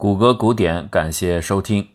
[0.00, 1.90] 谷歌古典，感谢收听。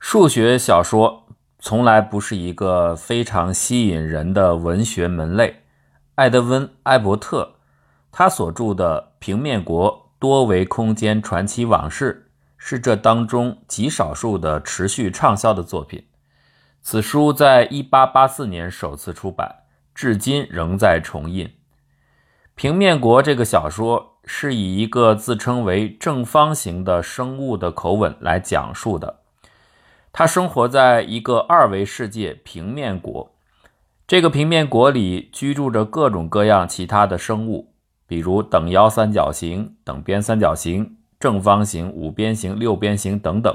[0.00, 1.28] 数学小说
[1.60, 5.62] 从来不是一个非常吸引人的文学门类。
[6.16, 7.54] 艾德温·艾伯特
[8.10, 12.26] 他所著的《平面国多维空间传奇往事》
[12.58, 16.04] 是这当中极少数的持续畅销的作品。
[16.82, 19.54] 此书在1884年首次出版，
[19.94, 21.46] 至今仍在重印。
[22.56, 24.14] 《平面国》这个小说。
[24.26, 29.20] 是以一个自称为正方形的生物的口吻来讲述的。
[30.12, 33.30] 它生活在一个二维世界平面国，
[34.06, 37.72] 这个平面国里居住着各种各样其他的生物，
[38.06, 43.54] 比如等腰三角形、等边三角形、正方形、五边形、六边形等等。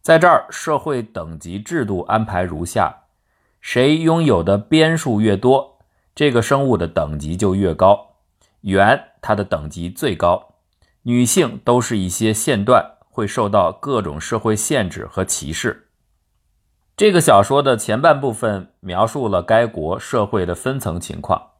[0.00, 3.04] 在这儿，社会等级制度安排如下：
[3.60, 5.78] 谁拥有的边数越多，
[6.14, 8.14] 这个生物的等级就越高。
[8.62, 10.54] 圆，它的等级最高。
[11.02, 15.88] 女性都是一些线段，会受到各种社会限制和歧视。
[16.96, 21.52] 这个小说的前半部分描述了该国社会的分层情况，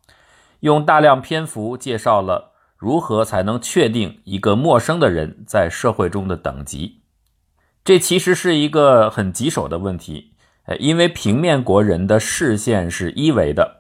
[0.61, 7.01] 用大量篇幅介绍了如何才能确定一个陌生的人在社会中的等级。
[7.83, 10.35] 这其实是一个很棘手的问题，
[10.79, 13.80] 因为平面国人的视线是一维的。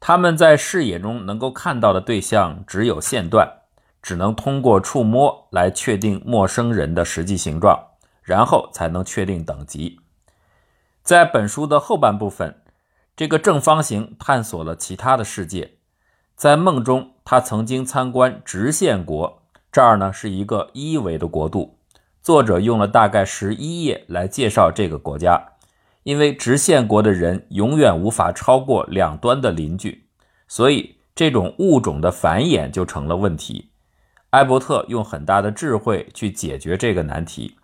[0.00, 3.46] 他们在视野中能够看到的对象只有线段，
[4.02, 7.78] 只能通过触摸来确定陌生人的实际形状，
[8.22, 10.00] 然后才能确定等级。
[11.02, 12.62] 在本书的后半部分，
[13.14, 15.74] 这个正方形探索了其他的世界。
[16.34, 21.76] 在梦中，他曾经参观直线国，这儿呢是一个一维的国度。
[22.22, 25.49] 作者用了大概十一页来介绍这个国家。
[26.10, 30.08] 因为直线国的人永远无法超过两端的邻居，
[30.48, 33.70] 所以这种物种的繁衍就成了问题。
[34.30, 37.56] 埃伯特用很大的智慧去解决这个难题。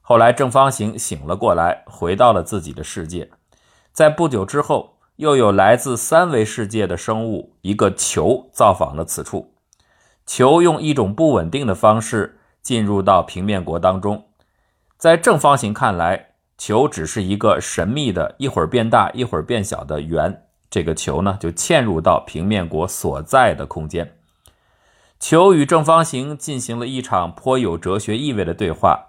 [0.00, 3.28] 后来正方形醒了过来，回到了自己的世界。
[3.92, 9.52] 在不久之后，又有来自三维世界的生物一个球造访了此处。
[10.24, 14.24] 球用一种不稳定的方式进入到平面国当中。
[14.96, 16.30] 在正方形看来。
[16.66, 20.46] 球只是一个神秘的，一会儿变大，一会儿变小的圆。
[20.70, 24.16] 这个球呢，就嵌入到平面国所在的空间。
[25.20, 29.08] 球与正方形进行了一场颇有哲学意味的对话。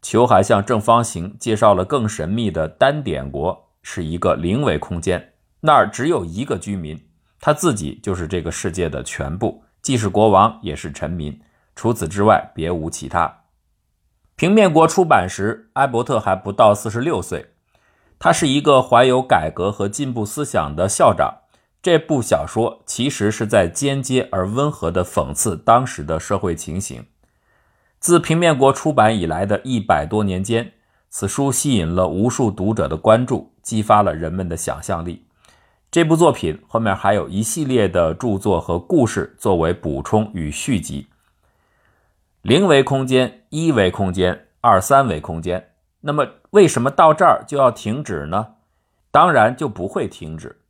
[0.00, 7.04] 球还向正方形介绍了更神秘的单点国，是一个零维空间，那儿只有一个居民，
[7.40, 11.40] 他自己就是这个世界的全部，既是国王，也是臣民，
[11.74, 13.41] 除此之外别无其他。
[14.36, 17.50] 平面国出版时，埃伯特还不到四十六岁。
[18.18, 21.38] 他是一个怀有改革和进步思想的校长。
[21.82, 27.04] 这部小说其实是在间接而温和地讽刺当时的社会情形。
[27.98, 30.72] 自平面国出版以来的一百多年间，
[31.10, 35.26] 此书吸引了无数读者的关注，激发了人们的想象力。
[35.90, 41.08] 这部作品后面还有一系列的著作和故事作为补充与续集。
[42.42, 48.54] 零维空间、一维空间、二三维空间，那么为什么到这儿就要停止呢？
[49.10, 50.62] 当然就不会停止。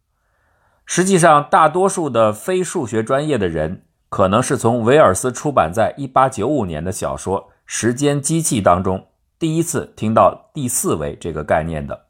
[0.85, 9.07] 实际上，大多数的非数学专业的人，可能是从威尔斯出版在1895年的小说《时间机器》当中
[9.39, 12.07] 第一次听到第四维这个概念的。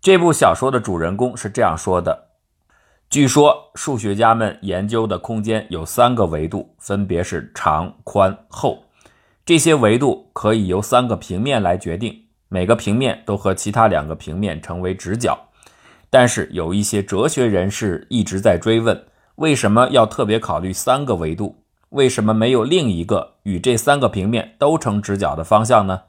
[0.00, 2.30] 这部小说的主人公是这样说的。
[3.08, 8.82] 据说数学家们研究的空间有三个维度，分别是长、宽、厚。
[9.46, 15.38] 这些维度可以由三个平面来决定，每个平面都和其他两个平面成为直角。
[16.08, 19.04] 但是有一些哲学人士一直在追问：
[19.34, 21.62] 为什么要特别考虑三个维度？
[21.90, 26.04] 为什么没有另一个与这三个平面都成直角的方向呢？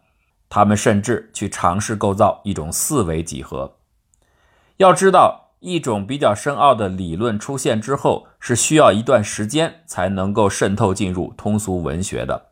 [0.47, 3.75] 他们甚至去尝试构造一种四维几何。
[4.77, 5.41] 要知道。
[5.61, 12.49] 一种比较深奥的理论出现之后，是需要一段时间才能够渗透进入通俗文学的。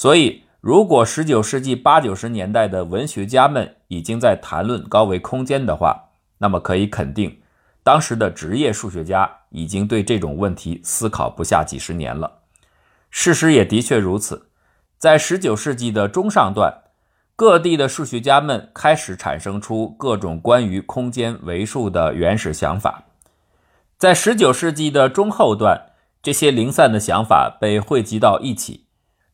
[0.00, 6.08] 所以，如果19世纪八九十年代的文学家们已经在谈论高维空间的话，
[6.38, 7.42] 那么可以肯定，
[7.82, 12.38] 当时的职业数学家已经对这种问题思考不下几十年了。
[13.10, 14.48] 事实也的确如此，
[14.96, 16.84] 在19世纪的中上段。
[17.36, 23.04] 各地的数学家们开始产生出各种关于空间维数的原始想法。
[23.98, 25.88] 在19世纪的中后段，
[26.22, 28.86] 这些零散的想法被汇集到一起，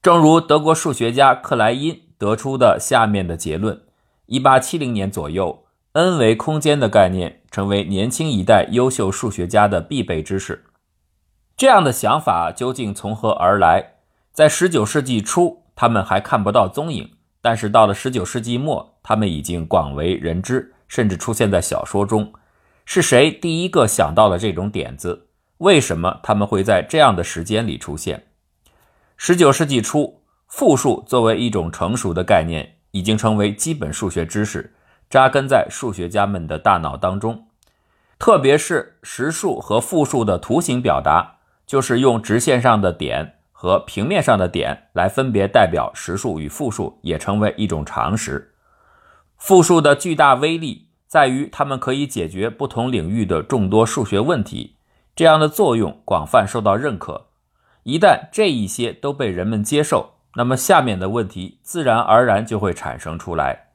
[0.06, 3.82] 正如德国数学家克莱因得出的下面的结论
[4.28, 5.64] ：1870年左右
[5.94, 10.62] ，n 维空间的概念成为年轻一代优秀数学家的必备知识。
[11.56, 13.94] 这样的想法究竟从何而来？
[14.32, 15.64] 在19世纪初。
[15.74, 17.10] 他们还看不到踪影，
[17.42, 22.32] 但是到了19世纪末，他们已经广为人知，甚至出现在小说中。
[22.84, 25.26] 是谁第一个想到了这种点子？
[25.58, 28.28] 为什么他们会在这样的时间里出现
[29.18, 34.74] ？19世纪初，复数作为一种成熟的概念，已经成为基本数学知识，
[35.08, 37.46] 扎根在数学家们的大脑当中。
[38.18, 41.36] 特别是实数和复数的图形表达，
[41.66, 48.52] 就是用直线上的点和平面上的点来分别代表实数与复数，也成为一种常识。
[49.36, 54.76] 复数的巨大威力在于，它们可以解决不同领域的众多数学问题，
[55.14, 57.25] 这样的作用广泛受到认可。
[57.86, 63.68] 一旦这一些都被人们接受，那么下面的问题自然而然就会产生出来。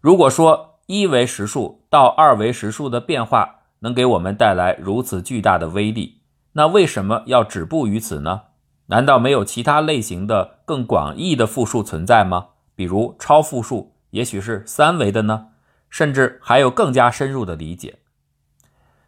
[0.00, 6.20] 如果说一维实数到二维实数的变化，能给我们带来如此巨大的威力，
[6.54, 8.42] 那为什么要止步于此呢？
[8.86, 12.48] 难道没有其他类型的更广义的复数存在吗？
[12.74, 15.50] 比如超复数，也许是三维的呢？
[15.88, 18.00] 甚至还有更加深入的理解。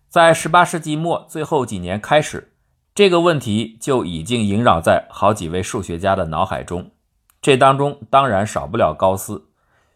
[0.09, 2.53] 在18世纪末最后几年开始，
[2.95, 6.91] 这个问题就已经萦绕在好几位数学家的脑海中。
[7.41, 9.49] 这当中当然少不了高斯，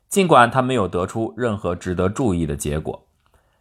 [0.09, 3.07] 尽管他没有得出任何值得注意的结果。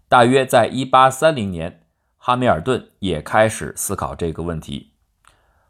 [0.08, 1.82] 大约在1830年，
[2.18, 4.94] 哈密尔顿也开始思考这个问题。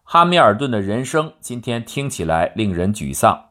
[0.03, 3.45] 哈密尔顿的人生今天听起来令人沮丧，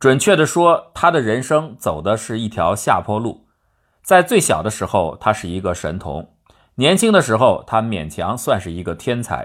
[0.00, 3.46] 准确地说，他的人生走的是一条下坡路。
[4.02, 6.24] 在最小的时候，他是一个神童；
[6.76, 9.44] 年轻的时候，他勉强算是一个天才；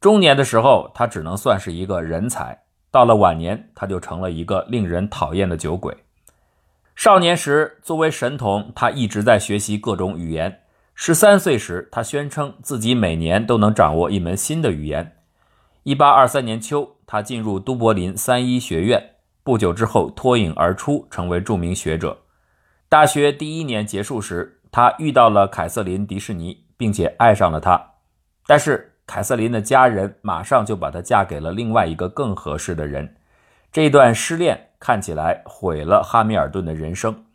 [0.00, 2.58] 中年的时候，他只能算是一个人才；
[2.92, 5.96] 到了晚年，他就成了一个令人讨厌的酒鬼。
[6.94, 10.60] 少年时，作为神童，他一直在学习各种语言。
[10.94, 15.16] 十三岁时，他宣称自己每年都能掌握一门新的语言。
[15.82, 22.18] 一八二三年秋，他进入都柏林三一学院，不久之后脱颖而出，成为著名学者。
[22.88, 27.80] 大学第一年结束时，他遇到了凯瑟琳·迪士尼，并且爱上了她。
[28.46, 33.16] 但是，凯瑟琳的家人马上就把她嫁给了另外一个更合适的人。
[33.72, 34.66] 这段失恋。
[34.80, 37.26] 看起来毁了哈密尔顿的人生。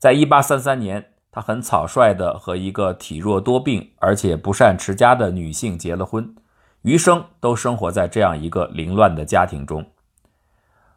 [0.00, 6.34] 在一八三三年，他很草率地和一个体弱多病而且不善持家的女性结了婚，
[6.82, 9.86] 余生都生活在这样一个凌乱的家庭中。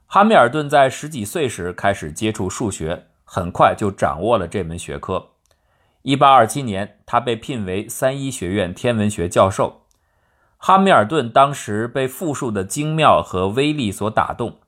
[0.08, 5.24] 哈密尔顿在十几岁时开始接触数学，很快就掌握了这门学科。
[6.06, 9.88] 一八二七年，他被聘为三一学院天文学教授。
[10.58, 14.60] 哈密尔顿当时被复数的精妙和威力所打动。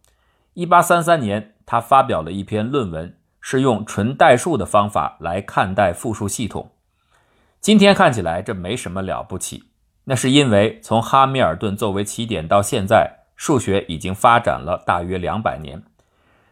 [0.55, 6.71] 一八三三年，他发表了一篇论文，是用纯代数的方法来看待复数系统。
[7.61, 9.65] 今天看起来这没什么了不起，
[10.05, 15.83] 那是因为从哈密尔顿作为起点到现在，数学已经发展了大约两百年。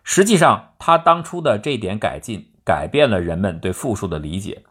[0.04, 4.62] 实际上，他当初的这点改进，改变了人们对复数的理解。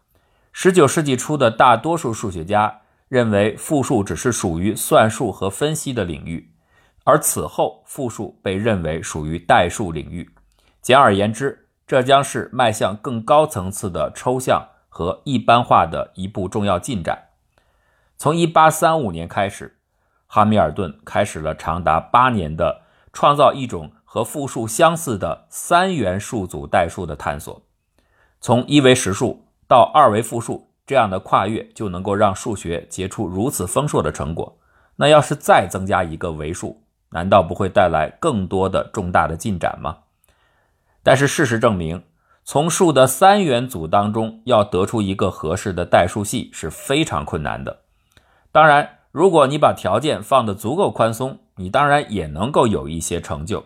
[0.57, 2.79] 十九世纪初的大多数数学家
[3.09, 6.53] 认为，复数只是属于算术和分析的领域。
[7.03, 10.29] 而此后，复数被认为属于代数领域。
[10.81, 17.31] 简而言之，这将是迈向更高层次的抽象和一般化的一步重要进展。
[18.15, 19.77] 从1835年开始，
[20.25, 27.61] 哈密尔顿开始了长达八年的创造一种和复数相似的三元数组代数的探索。
[28.39, 34.57] 从一维实数到二维复数，这样的跨越就能够让数学结出如此丰硕的成果。
[34.95, 39.97] 那要是再增加一个维数，难道不会带来更多的重大的进展吗？
[41.03, 42.03] 但是事实证明，
[42.43, 47.81] 从数的三元组当中要得出一个合适的代数系是非常困难的。
[48.51, 53.65] 当然，如果你把条件放得足够宽松，你当然也能够有一些成就。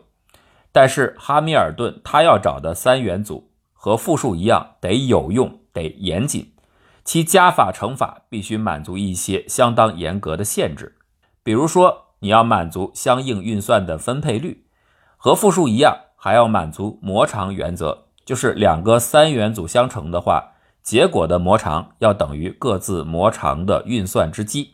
[0.71, 3.48] 但是哈密尔顿他要找的三元组
[3.79, 6.51] 和复数一样，得有用，得严谨，
[7.05, 10.97] 其加法乘法必须满足一些相当严格的限制，
[11.41, 12.05] 比如说。
[12.21, 14.65] 你要满足相应运算的分配率，
[15.15, 20.51] 和复数一样，还要满足模长原则，就是两个三元组相乘的话，
[20.83, 24.73] 结果的模长要等于各自模长的运算之积。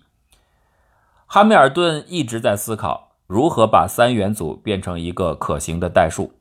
[1.28, 6.34] 哈密尔顿一直在思考如何把三元组变成一个可行的代数，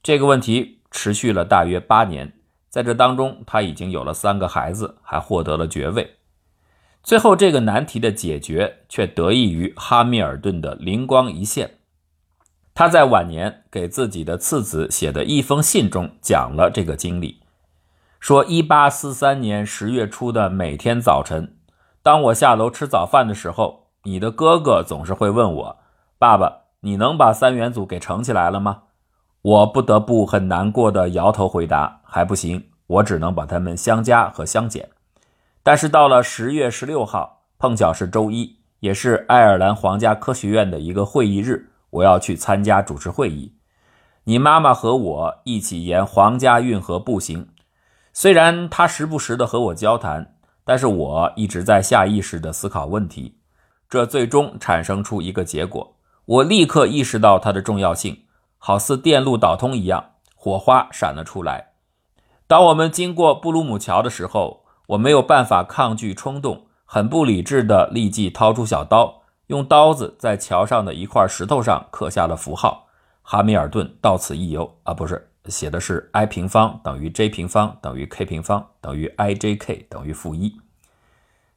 [0.00, 2.32] 这个问题持续了大约八年，
[2.68, 6.16] 在这当中他已经有了三个孩子，还获得了爵位。
[7.02, 11.74] 最后，这个难题的解决却得益于哈密尔顿的灵光一现。
[12.74, 17.40] 他在晚年给自己的次子写的一封信中讲了这个经历，
[18.18, 21.56] 说：一八四三年十月初的每天早晨，
[22.02, 25.78] 当我下楼吃早饭的时候，你的哥哥总是会问我
[26.18, 28.82] ：“爸爸，你能把三元组给乘起来了吗？
[29.46, 34.88] 我不得不很难过的摇头回答，还不行，我只能把它们相加和相减。
[35.62, 43.54] 但是到了十月十六号，碰巧是周一，也是爱尔兰皇家科学院的一个会议日，我要去参加主持会议。
[44.24, 47.46] 你妈妈和我一起沿皇家运河步行，
[48.12, 50.34] 虽然她时不时的和我交谈，
[50.64, 53.38] 但是我一直在下意识的思考问题。
[53.88, 58.18] 这最终产生出一个结果，我立刻意识到它的重要性，
[58.58, 61.72] 好似电路导通一样，火花闪了出来。
[62.46, 72.86] 当我们经过布鲁姆桥的时候，我没有办法抗拒冲动，很不理智的立即掏出小刀，用刀子在桥上的一块石头上刻下了符号。
[73.22, 80.56] 哈密尔顿到此一游啊，不是写的是 i 平方等于 j 平方等于 k 平方等于 i j k 等于负一。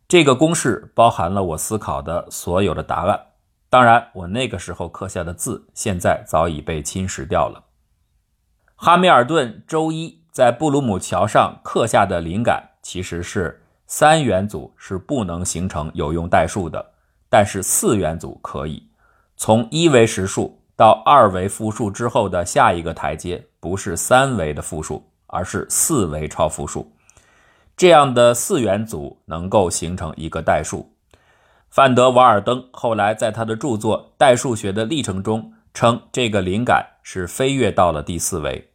[0.07, 3.27] 这个公式包含了我思考的所有的答案。
[3.69, 7.63] 当然，我那个时候刻下的字现在早已被侵蚀掉了。
[8.75, 16.93] 哈密尔顿周一在布鲁姆桥上刻下的灵感其实是三元组是不能形成有用代数的，
[17.29, 18.88] 但是四元组可以。
[19.38, 20.57] 从一维实数。
[20.79, 26.89] 到二维复数之后的下一个台阶不是三维的复数，而是四维超复数。
[27.75, 30.89] 这样的四元组能够形成一个代数。
[31.69, 38.71] 范德瓦尔登后来在他的著作《代数学的历程》中称，这个灵感是飞跃到了第四维。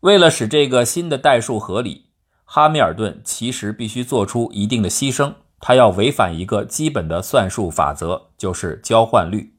[0.00, 2.06] 为了使这个新的代数合理，
[2.44, 9.54] 哈密尔顿其实必须做出一定的牺牲，他要违反一个基本的算术法则，就是交换律。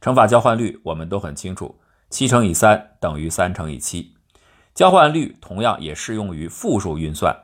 [0.00, 4.14] 乘法交换律我们都很清楚，七乘以三等于三乘以七。
[4.72, 7.36] 交换律同样也适用于复数运算，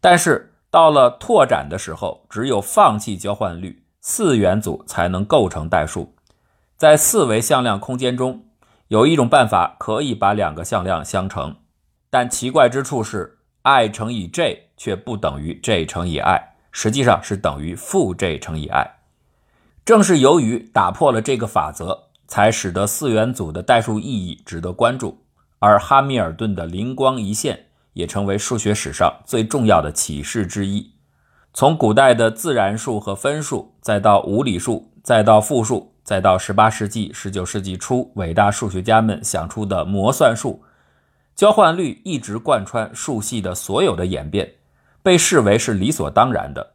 [0.00, 6.14] 但是到了拓展的时候，只有放弃交换律，四元组才能构成代数。
[6.76, 8.44] 在四维向量空间中，
[8.88, 11.56] 有一种办法可以把两个向量相乘，
[12.10, 18.90] 但奇怪之处是，i 乘以 j 却不等于 j 乘以 i，实际上是等于负 j 乘以 i。
[19.84, 25.22] 正是由于打破了这个法则，才使得四元组的代数意义值得关注。
[25.58, 27.65] 而哈密尔顿的灵光一现，
[27.96, 30.92] 也成为数学史上最重要的启示之一。
[31.52, 40.62] 从古代的自然数和分数，再到无理数，再到复数，再到十八世纪、十九世纪初伟大数学家们想出的模算术，
[41.34, 44.52] 交换律一直贯穿数系的所有的演变，
[45.02, 46.74] 被视为是理所当然的。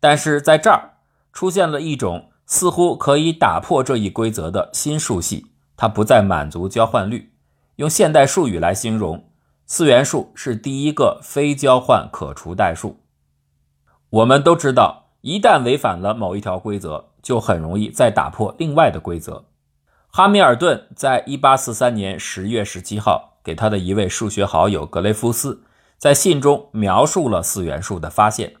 [0.00, 0.94] 但是在这儿
[1.32, 2.28] 出现了一种。
[2.44, 7.32] 似乎可以打破这一规则的新数系，它不再满足交换律。
[7.76, 9.24] 用现代术语来形容，
[9.74, 13.00] 四元数是第一个非交换可除代数。
[14.10, 19.46] 我们都知道，一旦违反了某一条规则，就很容易再打破另外的规则。
[20.08, 25.64] 哈密尔顿在1843年10月17号给他的一位数学好友格雷夫斯
[25.96, 28.56] 在信中描述了四元数的发现。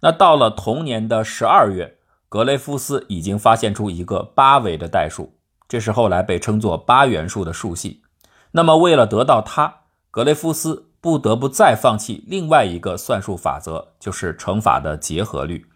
[0.00, 1.98] 那到了同年的12月。
[2.28, 5.38] 格雷夫斯已经发现出一个八维的代数，
[5.68, 8.02] 这是后来被称作八元数的数系。
[8.50, 15.66] 那么，为了得到它，格雷夫斯不得不再放弃另外一个算术法则，就是乘法的结合律。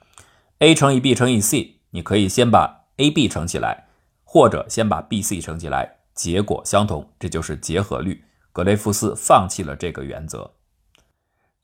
[0.59, 3.89] a 乘以 b 乘以 c，你可以先把 a、b 乘起来，
[4.25, 8.25] 或者先把 b、c 乘起来，结果相同，这就是结合律。
[8.53, 10.53] 格雷夫斯放弃了这个原则。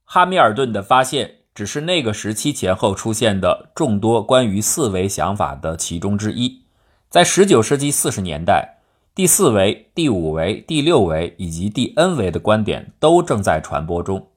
[0.04, 1.34] 哈密尔顿的发现。
[1.54, 6.62] 只是那个时期前后出现的众多关于四维想法的其中之一。
[7.08, 8.77] 在19世纪40年代，
[9.18, 14.30] 第四维、第五维、第六维以及第 n 维的观点都正在传播中。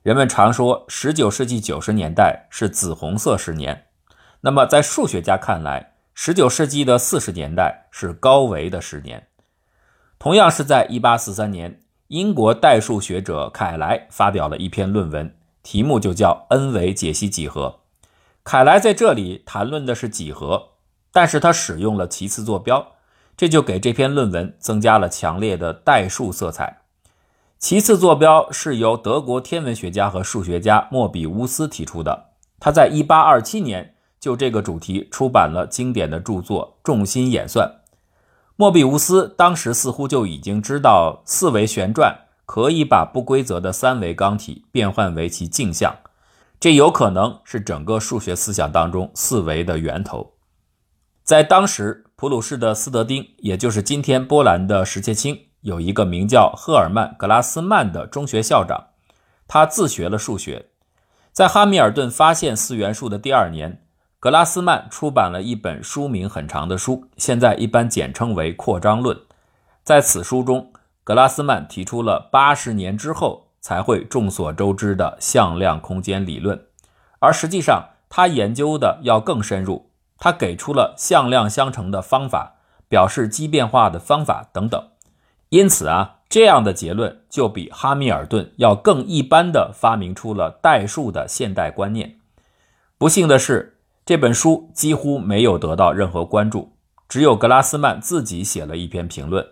[0.00, 3.88] 人们常说19世纪90年代是紫红色十年，
[4.40, 9.26] 那么在数学家看来，19世纪的40年代是高维的十年。
[10.18, 15.36] 同样是在1843年，英国代数学者凯莱发表了一篇论文。
[15.62, 17.80] 题目就叫 n 维解析几何。
[18.42, 20.70] 凯莱在这里谈论的是几何，
[21.12, 22.94] 但是他使用了其次坐标，
[23.42, 26.82] 这就给这篇论文增加了强烈的代数色彩。
[27.58, 32.26] 其次坐标是由德国天文学家和数学家莫比乌斯提出的，
[32.60, 37.66] 他在1827年就这个主题出版了经典的著作《重心演算》。
[38.54, 42.16] 莫比乌斯当时似乎就已经知道四维旋转。
[42.46, 45.96] 可以把不规则的三维钢体变换为其镜像，
[46.60, 50.34] 这有可能是整个数学思想当中四维的源头。
[51.32, 58.88] 在当时，普鲁士的斯德丁，也就是今天波兰的石切青，有一个名叫赫尔曼·格拉斯曼的中学校长，
[59.48, 60.66] 他自学了数学。
[61.32, 63.82] 在哈密尔顿发现四元数的第二年，
[64.20, 69.16] 格拉斯曼出版了一本书名很长的书，现在一般简称为《扩张论》。
[69.82, 70.70] 在此书中，
[71.02, 76.62] 格拉斯曼提出了八十年之后才会众所周知的向量空间理论，
[77.20, 79.91] 而实际上他研究的要更深入。
[80.24, 82.54] 他给出了向量相乘的方法，
[82.88, 84.90] 表示奇变化的方法等等。
[85.48, 92.20] 因此啊，这样的结论就比哈密尔顿要更一般的发明出了代数的现代观念。
[92.98, 96.76] 不幸的是，这本书几乎没有得到任何关注，
[97.08, 99.44] 只有格拉斯曼自己写了一篇评论。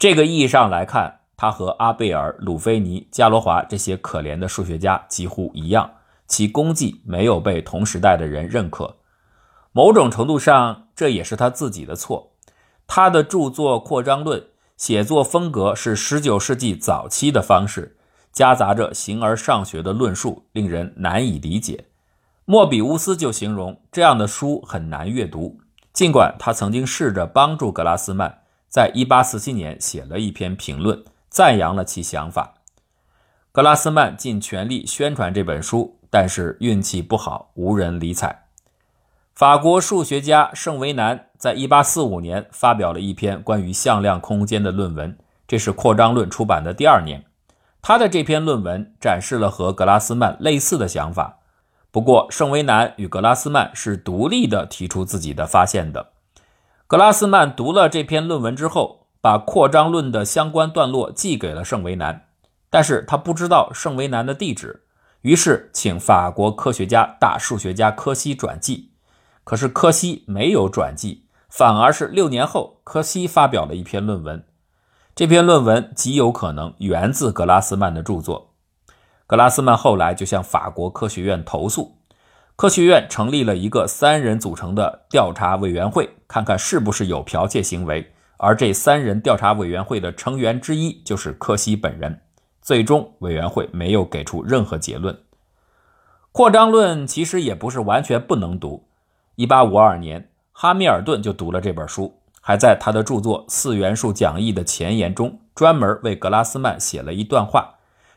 [0.00, 5.88] 这个意义上来看，他和阿贝尔、鲁菲尼、伽罗华这些可怜的数学家几乎一样，
[6.26, 8.96] 其功绩没有被同时代的人认可。
[9.72, 12.32] 某种程度上，这也是他自己的错。
[12.86, 14.40] 他的著作《扩张论》
[14.76, 17.96] 写作风格是19世纪早期的方式，
[18.32, 21.84] 夹杂着形而上学的论述，令人难以理解。
[22.44, 25.60] 莫比乌斯就形容这样的书很难阅读，
[25.92, 28.38] 尽管他曾经试着帮助格拉斯曼。
[28.68, 32.54] 在1847年写了一篇评论，赞扬了其想法。
[33.52, 38.46] 格拉斯曼尽全力宣传这本书，但是运气不好，无人理睬。
[39.40, 45.16] 法国数学家圣维南在1845年发表了一篇关于向量空间的论文，
[45.48, 47.24] 这是《扩张论》出版的第二年。
[47.80, 51.38] 他的这篇论文展示了和格拉斯曼类似的想法，
[51.90, 56.10] 不过圣维南与格拉斯曼是独立的提出自己的发现的。
[56.86, 62.26] 格拉斯曼读了这篇论文之后，把扩张论的相关段落寄给了圣维南，
[62.68, 64.82] 但是他不知道圣维南的地址，
[65.22, 68.89] 于是请法国科学家、大数学家柯西转寄。
[69.44, 74.44] 可是柯西没有转寄，反而是六年后，柯西发表了一篇论文。
[75.14, 78.54] 这篇论文极有可能源自格拉斯曼的著作。
[79.26, 81.96] 格拉斯曼后来就向法国科学院投诉。
[82.56, 88.12] 科学院成立了一个三人组成的调查委员会，看看是不是有剽窃行为。
[88.36, 92.20] 而这三人调查委员会的成员之一就是柯西本人。
[92.60, 95.18] 最终，委员会没有给出任何结论。
[96.32, 98.88] 扩张论其实也不是完全不能读。
[99.40, 107.76] 1852年，哈密尔顿就读了这本书，还在他的著作《四元素讲义》的前言中专门为格拉斯曼写了一段话，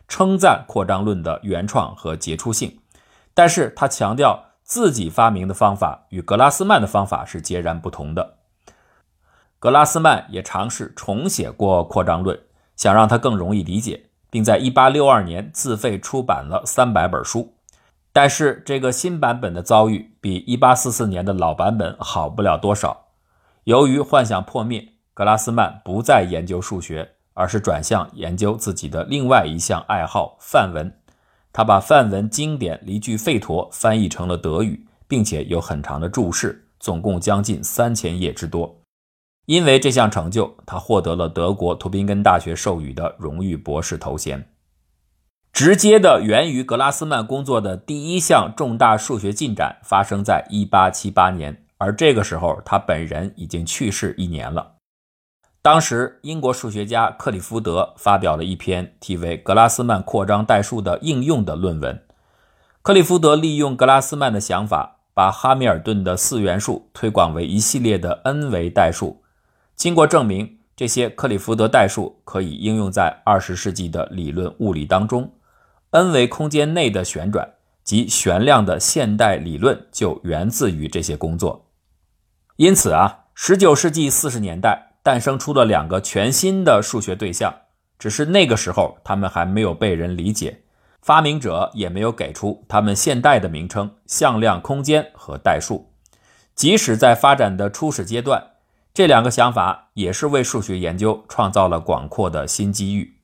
[0.10, 2.78] 称赞扩张论的原创和杰出性。
[3.34, 8.40] 但是他强调自己发明的方法与格拉斯曼的方法是截然不同的。
[9.60, 12.36] 格拉斯曼也尝试重写过《扩张论》，
[12.76, 17.54] 想让它更容易理解，并在1862年自费出版了300本书。
[18.16, 23.08] 但是这个新版本的遭遇比1844年的老版本好不了多少。
[23.64, 30.94] 由于幻想破灭，格拉斯曼不再研究数学，而是转向研究自己的另外一项爱好——梵文。
[31.52, 38.80] 他把梵文经典《离句吠陀》翻译成了德语，并且有很长的注释，总共将近三千页之多。
[39.46, 44.48] 因为这项成就，他获得了德国图宾根大学授予的荣誉博士头衔。
[45.54, 54.72] 直接的源于格拉斯曼工作的第一项重大数学进展发生在1878年，而这个时候他本人已经去世一年了。
[55.62, 62.02] 当时，英国数学家克里夫德发表了一篇题为《格拉斯曼扩张代数的应用》的论文。
[62.82, 69.22] 克里夫德利用格拉斯曼的想法，把哈密尔顿的四元数推广为一系列的 n 维代数。
[69.76, 75.32] 经过证明，这些克里夫德代数可以应用在二十世纪的理论物理当中。
[75.94, 77.54] N 维空间内的旋转
[77.84, 81.70] 及旋量的现代理论就源自于这些工作。
[82.58, 84.90] 因此啊，十九世纪四十年代。
[85.04, 87.54] 诞生出了两个全新的数学对象，
[88.00, 90.62] 只是那个时候他们还没有被人理解，
[91.02, 95.92] 发明者也没有给出他们现代的名称——向量空间和代数。
[96.56, 98.52] 即使在发展的初始阶段，
[98.94, 103.18] 这两个想法也是为数学研究创造了广阔的新机遇。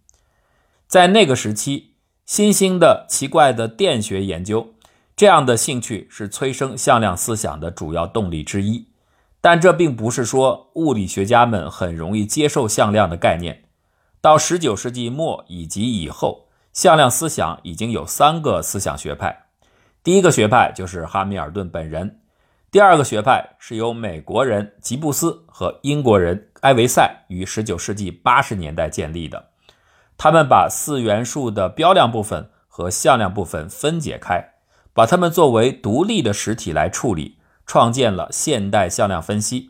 [0.85, 1.88] 在那个时期，
[2.29, 4.75] 新兴的奇怪的电学研究，
[5.15, 8.85] 这样的兴趣是催生向量思想的主要动力之一。
[9.41, 13.63] 但这并不是说物理学家们很容易接受向量的概念。
[14.21, 19.45] 到19世纪末以及以后，向量思想已经有三个思想学派。
[20.03, 22.19] 第一个学派就是哈密尔顿本人，
[22.69, 29.48] 第二个学派是由美国人吉布斯和英国人埃维塞于19世纪80年代建立的。
[30.19, 34.51] 他们把四元素的标量部分和向量部分分解开，
[34.93, 37.39] 把它们作为独立的实体来处理。
[37.65, 39.69] 创建了现代向量分析，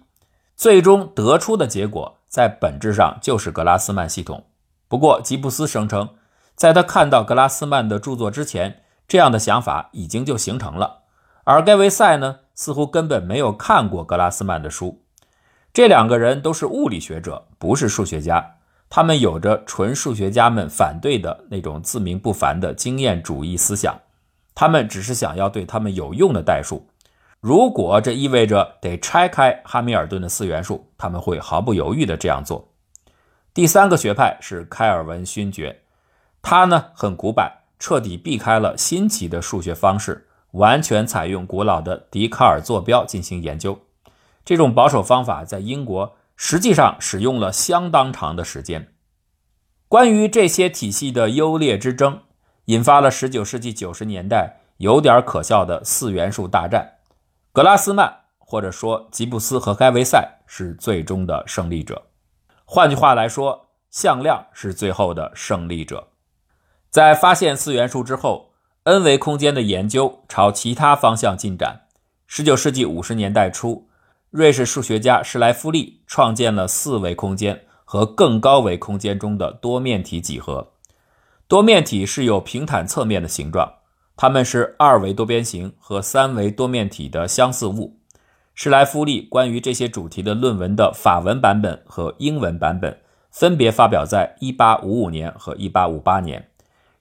[0.55, 4.45] 最终得出的结果在本质上就是格拉斯曼系统。
[4.87, 6.07] 不过，吉布斯声称，
[6.55, 11.03] 在他看到格拉斯曼的著作之前，这样的想法已经就形成了。
[11.43, 15.03] 而盖维塞呢，似乎根本没有看过格拉斯曼的书。
[15.73, 18.58] 这两个人都是物理学者，不是数学家。
[18.89, 23.99] 他们有着纯数学家们反对的那种自命不凡的经验主义思想。
[24.55, 26.85] 他们只是想要对他们有用的代数。
[27.39, 32.67] 如果这意味着得拆开哈密尔顿的四元数，他们会毫不犹豫地这样做。
[33.53, 35.79] 第三个学派是开尔文勋爵，
[36.41, 37.49] 他呢很古板，
[37.79, 43.79] 彻底避开了新奇的数学方式，完全采用古老的笛卡尔坐标进行研究。
[44.43, 48.93] 这种保守方法在英国实际上使用了相当长的时间。
[49.89, 52.21] 关于这些体系的优劣之争，
[52.65, 56.99] 引发了19世纪90年代有点可笑的四元素大战。
[57.51, 62.05] 格拉斯曼或者说吉布斯和该维塞是最终的胜利者。
[62.63, 66.07] 换句话来说，向量是最后的胜利者。
[66.89, 71.81] 在发现四元素之后，n 维空间的研究朝其他方向进展。
[72.29, 73.88] 19世纪50年代初，
[74.31, 80.73] 瑞士数学家施莱夫利创建了四维空间和更高维空间中的多面体几何。
[81.47, 83.73] 多面体是有平坦侧面的形状。
[84.15, 87.97] 它们是二维多边形和三维多面体的相似物。
[88.53, 92.99] 施莱夫利关于这些主题的论文的法文版本和英文版本
[93.31, 96.49] 分别发表在1855年和1858年。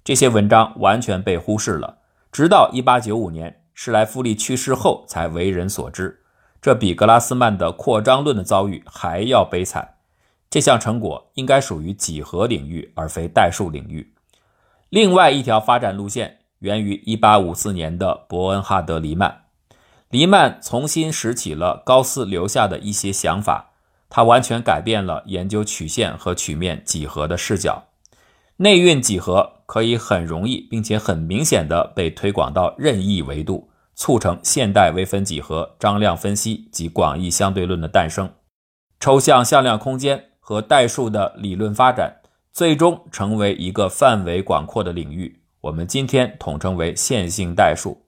[0.02, 1.98] 这些文章完全被忽视了，
[2.32, 6.22] 直到1895年施莱夫利去世后才为人所知。
[6.60, 9.96] 这比格拉斯曼的扩张论的遭遇还要悲惨。
[10.50, 14.14] 这项成果应该属于几何领域而非代数领域。
[14.88, 16.38] 另外一条发展路线。
[16.60, 19.42] 源于1854年的伯恩哈德·黎曼，
[20.10, 23.70] 黎曼重新拾起了高斯留下的一些想法，
[24.10, 27.84] 他完全改变了研究曲线和曲面几何的视角。
[28.56, 38.30] 内蕴几何可以很容易并且很明显地被推广到任意维度，促成现代微分几何、张量分析及广义相对论的诞生。
[39.00, 42.18] 抽象向量空间和代数的理论发展，
[42.52, 45.42] 最终成为一个范围广阔的领域。
[45.62, 48.06] 我们今天统称为线性代数。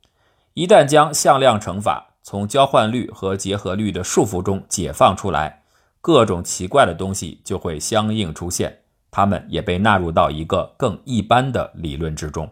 [0.54, 5.64] 一旦将向量乘法从交换律和结合律的束缚中解放出来，
[6.00, 8.78] 各种奇怪的东西就会相应出现，
[9.10, 12.48] 它们也被纳入到一个更一般的理论之中。